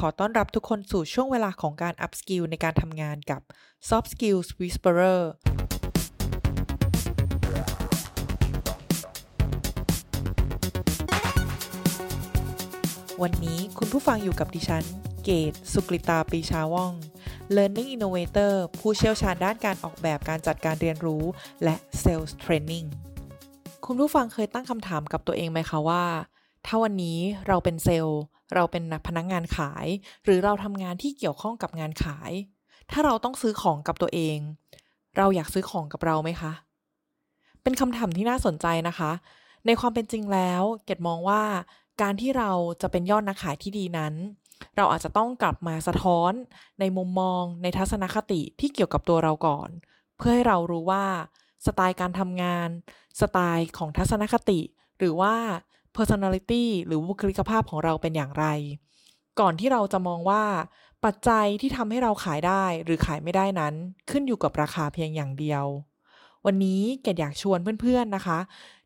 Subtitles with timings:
[0.00, 3.40] ขอต้อนรับทุกคนสู่ช่วงเวลาของการ up skill ในการทำงานกับ
[3.88, 5.22] soft skills whisperer
[13.22, 14.84] วันนี้คุณผู้ฟังอยู่กับดิฉัน
[15.24, 16.92] เกต สุกลิตาปีชาว่อง
[17.56, 21.22] Learning Innovator ผู้เชี่ยวชาญด้านการออกแบบการจัดการเรียนรู้
[21.64, 22.86] และ Sales Training
[23.86, 26.04] คุณผู้ฟังเคยตั้งคำถามกับตัวเองไหมคะว่า
[26.66, 28.22] ถ้าวันนี้เราเป็นเซลล์
[28.54, 29.86] เราเป็นนักพนักงงานขาย
[30.24, 32.32] หรือเราทำงานที่เกี่ยวข้องกับงานขาย
[32.90, 34.38] ถ้าเราต้องซื้อของกับตัวเอง
[35.16, 36.52] เราอยากซื้อของกับเราไหมคะ
[37.62, 39.12] เป็นคำถามที่น่าสนใจนะคะ
[39.66, 41.42] ในความเป็นจริงแล้วเกดมองว่า
[42.02, 42.50] การที่เรา
[42.82, 44.14] จะเป็นยอดนักขายที่ดีนั้น
[44.76, 46.32] เราอาจจะต้องกลับมาสะท้อน
[46.80, 49.68] ในมุมมอง ในทัศนคติที่เกี่ยวกับตัวเราก่อน
[50.18, 51.04] เพื่อให้เรารู้ว่า
[51.66, 52.68] สไตล์การทำงาน
[53.20, 54.60] สไตล์ของทัศนคติ
[54.98, 55.34] หรือว่า
[55.96, 58.46] personality หรือบุคลิกภาพของเราเป็นอย่างไร
[59.40, 60.44] ก่อนที่เราจะมองว่า
[61.04, 63.74] ปัจจัยที่ทำให้เราขายได้หรือขายไม่ได้นั้น
[64.10, 65.64] ขึ้นอยู่กับราคาเพียงอย่างเดียว
[66.46, 68.38] วันนี้เกดอยากชวนเพื่อนๆนะคะ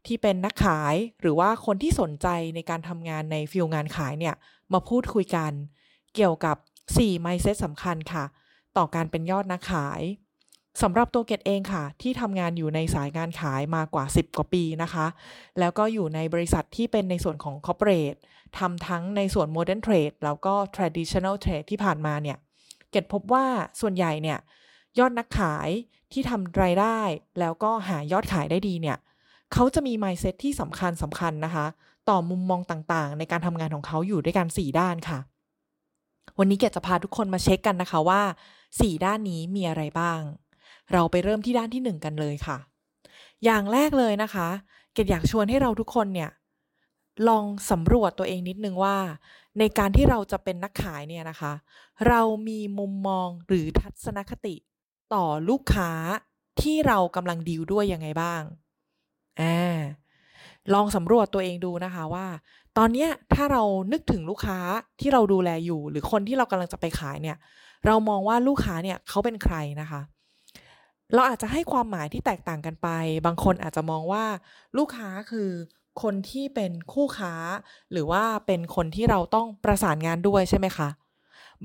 [0.07, 4.35] ที่เป็นนักขายหรือว่าคนที่สนใจในการทำงานในฟิลงานขายเนี่ย
[4.73, 5.53] มาพูดคุยกัน
[6.15, 6.57] เกี่ยวกับ
[6.97, 8.25] 4 mindset สำคัญค่ะ
[8.77, 10.01] ต่อการเป็นยอดนักขาย
[10.83, 15.07] สำหรับตัวเกตเองค่ะ ที่ทำงานอยู่ในสายงานขายมากว่า 10 กว่าปีนะคะ
[15.59, 18.19] แล้วก็อยู่ในบริษัทที่เป็นในส่วนของ corporate
[18.59, 22.37] ทำทั้งในส่วน modern trade แล้วก็ traditional trade ที่ผ่านมาเนี่ย
[22.91, 23.47] เกตพบว่า
[23.81, 24.39] ส่วนใหญ่เนี่ย
[24.99, 25.69] ยอดนักขาย
[26.13, 26.99] ที่ทำรายได้
[27.41, 28.99] แล้วก็หายอดขายได้ดีเนี่ย
[29.53, 31.67] เขาจะมี mindset ที่สำคัญสำคัญนะคะ
[32.09, 35.19] ต่อมุมมองต่างๆ ในการทำงานของเขาอยู่ด้วยกัน 4 ด้านค่ะ
[36.39, 38.23] วันนี้เกดจะพาทุกคนมาเช็คกันนะคะว่า
[38.69, 40.21] 4 ด้านนี้มีอะไรบ้าง
[40.93, 42.59] เราไปเริ่มที่ด้านที่หนึ่งกันเลยค่ะ
[43.45, 44.49] อย่างแรกเลยนะคะ
[44.95, 46.31] เกดอยากชวนให้เราทุกคนเนี่ย
[47.29, 48.97] ลองสำรวจตัวเองนิดนึงว่า
[49.59, 51.53] ในการที่เราจะเป็นนักขายเนี่ยนะคะ
[52.09, 54.55] เรามีมุมมองหรือทัศนคติ
[55.15, 55.91] ต่อลูกค้า
[56.61, 58.43] ที่เรากำลังดีลด้วยยังไงบ้าง
[59.41, 59.79] อ่า
[60.75, 62.27] ลองสำรวจตัวเองดูนะคะว่า
[62.79, 63.63] ตอนนี้ถ้าเรา
[63.93, 64.59] นึกถึงลูกค้า
[65.01, 67.37] ที่เราดูแลอยู่ หรือคนที่เรากำลังจะไปขายเนี่ย
[67.87, 72.89] เรามองว่าลูกค้าเนี่ยเขาเป็นใครนะคะเเราอาจจะให้ความหมายที่แตกต่างกันไป
[73.27, 74.25] บางคนอาจจะมองว่า
[74.79, 75.51] ลูกค้าคือ
[76.03, 77.35] คนที่เป็นคู่ค้า
[77.93, 80.89] หรือว่าเป็นคนที่เราต้องประสานงานด้วยใช่ไหมคะ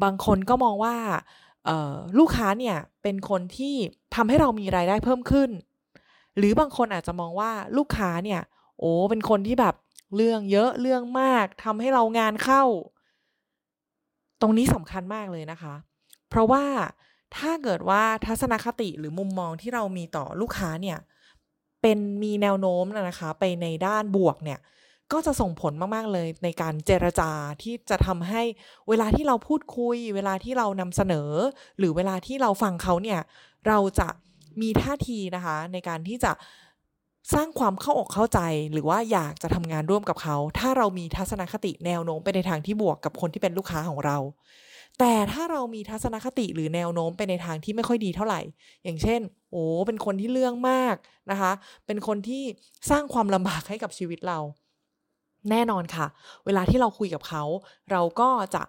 [0.03, 0.95] บางคนก็มองว่า
[2.19, 3.75] ลูกค้าเนี่ยเป็นคนที่
[4.15, 5.49] ทำให้เรามีรายได้เพิ่มขึ้น
[6.37, 8.41] หรือบางคนอาจจะมองว่าลูกค้าเนี่ย
[8.79, 9.75] โอ้เป็นคนที่แบบ
[10.15, 12.63] เรื่องเยอะเรื่องมากทำให้เรางานเข้า
[14.41, 15.73] ตรงนี้สำคัญมากเลยนะคะ
[16.29, 16.63] เพราะว่า
[17.37, 20.97] ถ้าเกิดว่าทัศนคติหรือมุมมองที่เรามีต่อลูกค้าเนี่ย
[21.81, 24.59] เป็นมีแนวโน้มนะคะ ไปในด้านบวกเนี่ย
[25.11, 28.41] ก็จะส่งผลมาก ๆ เลยในการเจรจาที่จะทำให้
[28.89, 31.29] เวลาที่เราพูดคุย เวลาที่เรานำเสนอ
[31.77, 33.19] หรือเวลาที่เราฟังเขาเนี่ย
[33.67, 34.07] เราจะ
[34.61, 36.31] มีท่าทีนะคะ ในการที่จะ
[37.33, 38.39] สร้างความเข้าอกเข้าใจ
[38.71, 44.17] หรือว่าอยากจะทำงานร่วมกับเขา ถ้าเรามีทัศนคติแนวโน้มไปในทางที่บวกกับคนที่เป็นลูกค้าของเรา
[44.99, 48.41] แต่ถ้าเรามีทัศนคติหรือแนวโน้มไปในทางที่ไม่ค่อยดีเท่าไหร่
[48.83, 49.21] อย่างเช่น
[49.51, 50.95] โอ้เป็นคนที่เรื่องมาก
[51.31, 51.51] นะคะ
[51.85, 52.43] เป็นคนที่
[52.89, 54.39] สร้างความลำบากให้กับชีวิตเรา
[55.49, 56.07] แน่นอนค่ะ
[56.45, 57.43] เวลาที่เราคุยกับเขา
[57.91, 58.63] เราก็จะ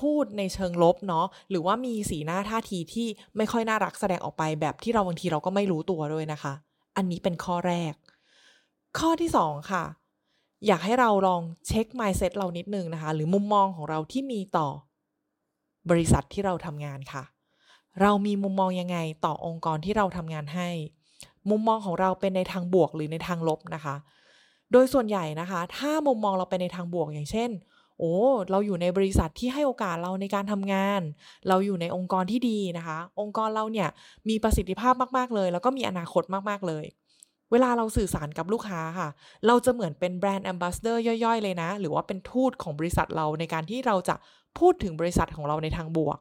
[0.00, 6.52] พูดในเชิงลบเนาะหรือว่ามีสีหน้าท่าทีที่ไม่ค่อยน่ารักแสดงออกไปแบบที่เราบางทีเราก็ไม่รู้ตัวด้วยนะคะ
[6.96, 7.94] อันนี้เป็นข้อแรก
[8.98, 9.84] ข้อที่สองค่ะ
[10.66, 14.68] อยากให้เราลองเช็ค mindset เรานิดนึงนะคะ หรือมุมมองของเราที่มีต่อ
[15.90, 17.24] บริษัทที่เราทำงานค่ะ
[18.00, 20.68] เรามีมุมมองยังไงต่อองค์กรที่เราทำงานให้
[21.50, 23.94] มุมมองของเราเป็นในทางบวกหรือในทางลบนะคะ
[24.72, 27.50] โดยส่วนใหญ่นะคะ ถ้ามุมมองเราเป็นในทางบวกอย่างเช่น
[27.98, 28.14] โอ้
[28.50, 31.00] เราอยู่ในบริษัทที่ให้โอกาสเราในการทำงาน
[31.48, 33.88] เราอยู่ในองค์กรที่ดีนะคะ องค์กรเราเนี่ย
[34.28, 36.84] มีประสิทธิภาพมากๆเลย แล้วก็มีอนาคตมากๆเลย
[37.52, 39.08] เวลาเราสื่อสารกับลูกค้าค่ะ
[39.46, 44.14] เราจะเหมือนเป็นแบรนด์แอมบาสเดอร์ย่อยๆ เลยนะ หรือว่าเป็นทูตของบริษัทเราในการที่เราจะ
[44.58, 46.18] พูดถึงบริษัทของเราในทางบวก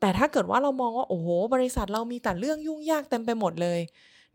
[0.00, 3.80] แต่ถ้าเกิดว่าเรามองว่า โอ้โห บริษัทเรามีแต่เรื่องยุ่งยากเต็มไปหมดเลย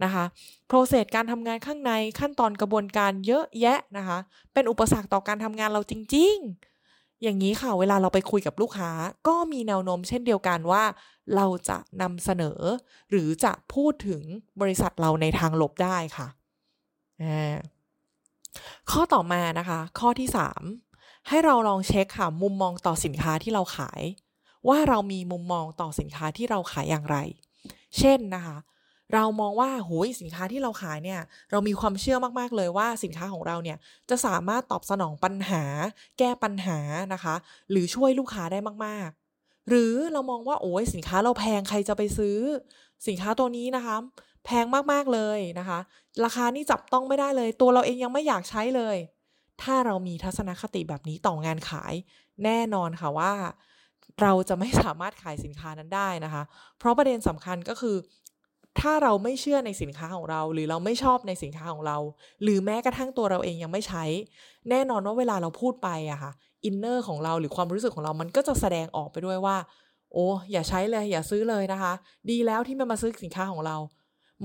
[0.03, 0.23] นะคะ
[0.67, 4.17] โปรเซสการทำงานข้างในขั้นตอนกระบวนการเยอะแยะนะคะ
[4.53, 6.35] เป็นอุปสรรคต่อการทำงานเราจริง
[6.79, 8.91] ๆ อย่างนี้ค่ะ เวลาเราไปคุยกับลูกค้า
[9.27, 10.83] ก็มีแนวโน้มเช่นเดียวกันว่า
[11.35, 12.59] เราจะนำเสนอ
[13.09, 14.21] หรือจะพูดถึง
[14.61, 16.27] บริษัทเราในทางลบได้ค่ะ
[18.91, 20.86] ข้อต่อมานะคะ ข้อที่ 3
[21.29, 24.01] ให้เราลองเช็คค่ะมุมมองต่อสินค้าที่เราขาย
[24.67, 27.17] ว่าเรามีมุมมองต่อสินค้าที่เราขายอย่างไร
[27.97, 28.57] เช่นนะคะ
[29.13, 31.21] เรามองว่าโหยสินค้าที่เราขายเนี่ย
[31.51, 33.77] เรามีความเชื่อมากๆเลยว่าสินค้าของเราเนี่ย
[34.09, 35.63] จะสามารถตอบสนองปัญหา
[36.19, 36.79] แก้ปัญหา
[37.13, 37.35] นะคะ
[37.71, 42.37] หรือช่วยลูกค้าได้มากๆ หรือเรามองว่าโอ้ยสินค้าเราแพงใครจะไปซื้อ
[43.07, 43.95] สินค้าตัวนี้นะคะ
[44.45, 45.79] แพงมากๆเลยนะคะ
[46.23, 48.97] ราคานี่จับต้องไม่ได้เลย ตัวเราเองยังไม่อยากใช้เลย
[49.63, 51.93] ถ้าเรามีทัศนคติแบบนี้ต่องานขาย
[52.43, 53.33] แน่นอนค่ะว่า
[54.21, 56.43] เราจะไม่สามารถขายสินค้านั้นได้นะคะ
[56.77, 57.95] เพราะประเด็นสำคัญก็คือ
[58.79, 61.97] ถ้าเราไม่เชื่อในสินค้าของเรา หรือเราไม่ชอบในสินค้าของเรา
[62.43, 64.03] หรือแม้กระทั่งตัวเราเองยังไม่ใช้
[64.69, 66.31] แน่นอนว่าเวลาเราพูดไปอะค่ะ
[66.65, 69.57] inner ของเราหรือความรู้สึกของเรามันก็จะแสดงออกไปด้วยว่า
[70.13, 71.93] โอ้อย่าใช้เลย อย่าซื้อเลยนะคะ
[72.29, 73.77] ดีแล้วที่มันมาซื้อสินค้าของเรา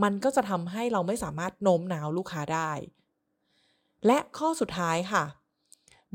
[0.02, 2.70] มันก็จะทำให้เราไม่สามารถโน้มน้าวลูกค้าได้
[4.06, 5.24] และข้อสุดท้ายค่ะ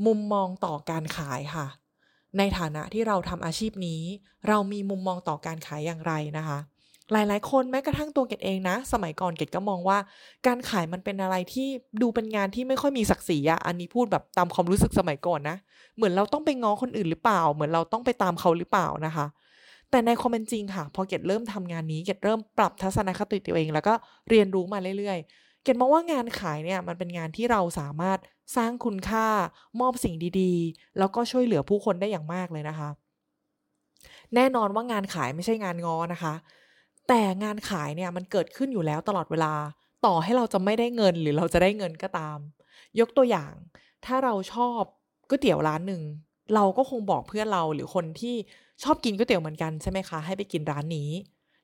[0.06, 1.66] มุมมองต่อการขายค่ะ
[2.38, 4.02] ในฐานะที่เราทำอาชีพนี้
[4.48, 6.58] เรามีมุมมองต่อการขายอย่างไรนะคะ
[7.12, 9.98] หลายๆ คนแม้กระทั่งตัวเกดเองนะ สมัยก่อนเกดก็มองว่า
[10.46, 11.68] การขายมันเป็นอะไรที่
[12.02, 15.56] ดูเป็นงานที่ไม่ค่อยมีศักดิ์ศรีอะอันนี้พูดแบบตามความรู้สึกสมัยก่อนนะ
[15.96, 19.26] เหมือนเราต้องไปง้อคนอื่นหรือเปล่า เหมือนเราต้องไปตามเขาหรือเปล่านะคะ
[19.90, 23.94] แต่ในความเป็นจริงค่ะ พอเกดเริ่มทำงานนี้เกดเริ่มปรับทัศนคติตัวเอง แล้วก็
[24.28, 28.18] เรียนรู้มาเรื่อยๆ กดมองว่างานขายเนี่ยมันเป็นงานที่เราสามารถ
[28.56, 29.26] สร้างคุณค่า
[29.80, 32.88] มอบสิ่งดีๆ แล้วก็ช่วยเหลือผู้คนได้อย่างมากเลยนะคะ
[34.34, 36.34] แน่นอนว่างานขายไม่ใช่งานงอนะคะ
[37.08, 39.54] แต่งานขายเนี่ยมันเกิดขึ้นอยู่แล้วตลอดเวลา
[40.06, 42.38] ต่อให้เราจะไม่ได้เงินหรือเราจะได้เงินก็ตาม
[43.00, 43.52] ยกตัวอย่าง
[44.04, 44.80] ถ้าเราชอบ
[45.28, 46.02] ก๋วยเตี๋ยวร้านหนึ่ง
[46.54, 48.34] เราก็คงบอกเพื่อนเราหรือคนที่
[48.82, 51.10] ชอบกินก๋วยเตี๋ยวเหมือนกันใช่ไหมคะให้ไปกินร้านนี้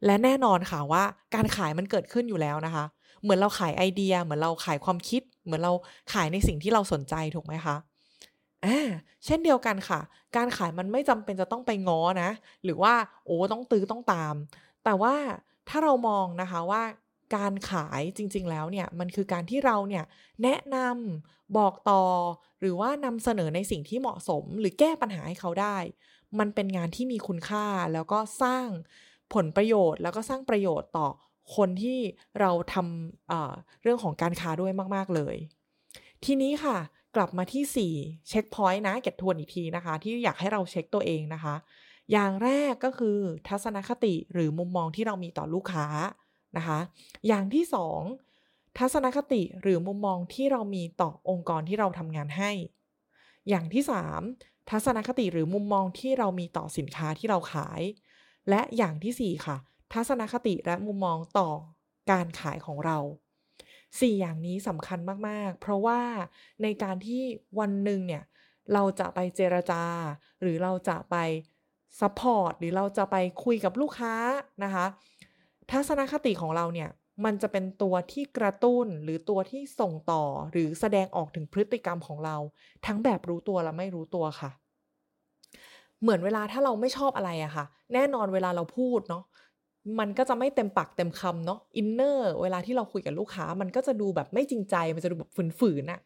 [0.04, 1.04] และแน่นอนค่ะว่า
[1.34, 2.84] การขายมันเกิดขึ้นอยู่แล้วนะคะ
[3.22, 5.72] เหมือนเราขายไอเดีย เหมือนเราขายความคิด เหมือนเรา
[6.12, 7.76] ขายในสิ่งที่เราสนใจถูกไหมคะ
[8.64, 8.88] อ่า
[9.24, 10.00] เช่นเดียวกันค่ะ
[10.36, 12.30] การขายมันไม่จำเป็นจะต้องไปง้อนะ
[12.64, 12.94] หรือว่า
[13.26, 14.34] โอ้ต้องตื้อต้องตาม
[14.84, 15.14] แต่ว่า
[15.68, 16.82] ถ้าเรามองนะคะว่า
[17.36, 20.04] การขายจริง ๆ แล้วเนี่ยมันคือการที่เราเนี่ย
[20.42, 22.02] แนะนำบอกต่อ
[22.60, 25.76] หรือว่านำเสนอในสิ่งที่เหมาะสม หรือแก้ปัญหาให้เขาได้
[26.38, 28.66] มันเป็นงานที่มีคุณค่าแล้วก็สร้าง
[29.34, 31.08] ผลประโยชน์ แล้วก็สร้างประโยชน์ต่อ
[31.56, 31.98] คนที่
[32.40, 35.36] เราทำเรื่องของการค้าด้วยมาก ๆ เลย
[36.24, 36.76] ทีนี้ค่ะ
[37.16, 41.54] กลับมาที่ 4 เช็คพอยต์นะเก็บทวนอีกทีนะคะ ที่อยากให้เราเช็คตัวเองนะคะ
[42.12, 43.18] อย่างแรกก็คือ
[43.48, 45.86] ทัศนคติหรือมุมมองที่เรามีต่อลูกค้า
[46.56, 46.78] นะคะ
[47.26, 48.00] อย่างที่สอง
[48.78, 52.50] ทัศนคติหรือมุมมองที่เรามีต่อองค์กรที่เราทำงานให้
[53.48, 54.20] อย่างที่สาม
[54.70, 57.80] ทัศนคติหรือมุมมองที่เรามีต่อสินค้าที่เราขาย
[58.50, 59.56] และอย่างที่สี่ค่ะ
[59.92, 61.50] ทัศนคติและมุมมองต่อ
[62.10, 62.98] การขายของเรา
[64.00, 64.98] สี่อย่างนี้สำคัญ
[65.28, 66.00] มาก ๆ เพราะว่า
[66.62, 67.22] ในการที่
[67.58, 68.24] วันหนึ่งเนี่ย
[68.74, 69.84] เราจะไปเจรจา
[70.40, 71.16] หรือเราจะไป
[72.00, 74.14] support หรือเราจะไปคุยกับลูกค้า
[74.64, 74.86] นะคะ
[75.70, 76.90] ทัศนคติของเราเนี่ย
[77.24, 82.36] มันจะเป็นตัวที่กระตุ้นหรือตัวที่ส่งต่อหรือแสดงออกถึงพฤติกรรมของเรา
[82.86, 84.50] ทั้งแบบรู้ตัวและไม่รู้ตัวค่ะ
[86.00, 87.64] เหมือนเวลาถ้าเราไม่ชอบอะไรอะค่ะ
[87.94, 89.24] แน่นอนเวลาเราพูดเนาะ
[89.98, 96.00] มันก็จะไม่เต็มปากเต็มคำเนาะ inner เวลาที่เราคุยกับลูกค้า มันก็จะดูแบบไม่จริงใจมันจะดูแบบฝืนๆน่ะ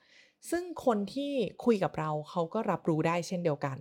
[0.50, 1.32] ซึ่งคนที่
[1.64, 3.78] คุยกับเราเขาก็รับรู้ได้เช่นเดียวกัน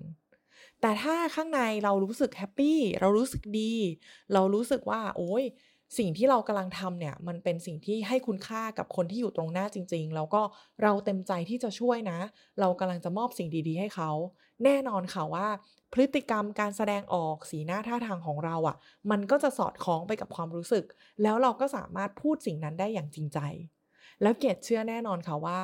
[0.82, 3.74] แต่ถ้าข้างในเรารู้สึก happy เรารู้สึกดี
[4.34, 5.44] เรารู้สึกว่า โอ้ย
[5.98, 10.42] สิ่งที่เรากำลังทำเนี่ยมันเป็นสิ่งที่ให้คุณค่ากับคนที่อยู่ตรงหน้าจริง ๆ แล้วก็
[10.84, 12.20] เราเต็มใจที่จะช่วยนะ
[12.60, 14.12] เรากำลังจะมอบสิ่งดีๆ ให้เขา
[14.64, 15.48] แน่นอนค่ะว่า
[15.94, 18.76] พฤติกรรมการแสดงออกสีหน้าท่าทางของเราอะ่ะ
[19.12, 20.86] มันก็จะสอดคล้องไปกับความรู้สึก
[21.24, 23.40] แล้วเราก็สามารถพูดสิ่งนั้นได้อย่างจริงใจ
[24.22, 25.60] แล้วเกดเชื่อแน่นอนค่ะว่า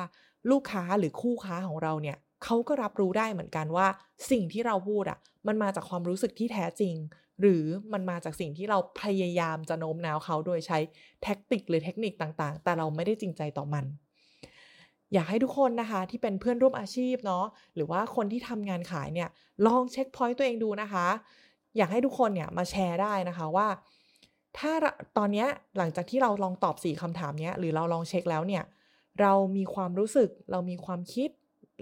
[0.50, 3.86] ลูกค้าหรือคู่ค้าของเราเนี่ยเขาก็รับรู้ได้เหมือนกันว่า
[4.30, 6.94] สิ่งที่เราพูดอะ่ะ มันมาจากความรู้สึกที่แท้จริง
[7.40, 10.78] หรือมันมาจากสิ่งที่เราพยายามจะโน้มน้าวเขาโดยใช้
[11.22, 13.84] แท็กติกหรือเทคนิคต่างๆ แต่เราไม่ได้จริงใจต่อมัน
[15.12, 19.28] อยากให้ทุกคนนะคะที่เป็นเพื่อนร่วมอาชีพเนาะหรือว่าคนที่ทำงานขายเนี่ย
[19.66, 21.06] ลองเช็คพอยต์ตัวเองดูนะคะ
[21.76, 23.68] อยากให้ทุกคนเนี่ยมาแชร์ได้นะคะว่า
[24.58, 24.72] ถ้า
[25.16, 25.46] ตอนนี้
[25.78, 28.64] หลังจากที่เราลองตอบ 4คำถามนี้หรือเราลองเช็คแล้วเนี่ย
[29.20, 31.30] เรามีความรู้สึก เรามีความคิด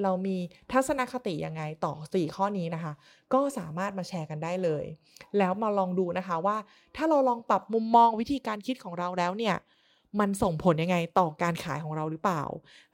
[0.03, 0.37] เรามี
[0.73, 2.93] ทัศนคติยังไงต่อ 4 ข้อนี้นะคะ
[3.33, 4.85] ก็สามารถมาแชร์กันได้เลย
[5.39, 6.57] แล้วมาลองดูนะคะว่า
[6.97, 9.57] ถ้าเราลองปรับมุมมองวิธีการคิดของเราแล้วเนี่ย
[10.21, 12.43] มันส่งผลยังไงต่อการขายของเราหรือเปล่า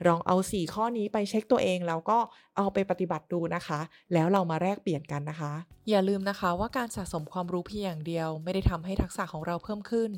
[0.07, 2.19] ลองเอา 4 ข้อนี้ไปเช็คตัวเอง แล้วก็
[2.57, 3.81] เอาไปปฏิบัติดูนะคะ
[4.13, 5.53] แล้วเรามาแลกเปลี่ยนกันนะคะ
[5.91, 10.11] อย่าลืมนะคะว่าการสะสมความรู้เพียงอย่างเดียว ไม่ได้ทำให้ทักษะของเราเพิ่มขึ้น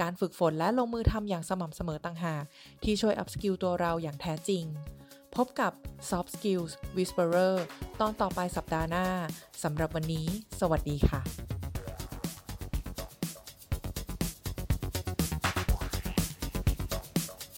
[0.00, 2.44] การฝึกฝนและลงมือทำอย่างสม่ำเสมอต่างหาก
[2.84, 4.64] ที่ช่วย upskill ตัวเราอย่างแท้จริง
[5.36, 5.72] พบกับ
[6.10, 7.54] Soft Skills Whisperer
[8.00, 9.06] ตอนต่อไปสัปดาห์หน้า
[9.62, 10.26] สำหรับวันนี้
[10.60, 11.59] สวัสดีค่ะ